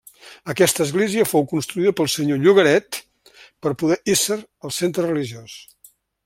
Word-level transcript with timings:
Aquesta 0.51 0.81
església 0.85 1.25
fou 1.31 1.43
construïda 1.51 1.93
pel 1.99 2.09
senyor 2.13 2.41
Llogaret 2.45 2.99
per 3.67 3.75
poder 3.83 3.99
ésser 4.15 4.39
el 4.41 4.75
centre 4.79 5.07
religiós. 5.13 5.59